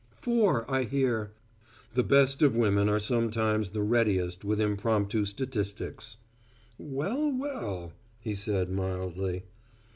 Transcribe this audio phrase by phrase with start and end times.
[0.15, 1.29] "Four, I hear."
[1.93, 6.17] The best of women are sometimes the readiest with impromptu statistics.
[6.79, 9.43] "Well, well!" he said, mildly.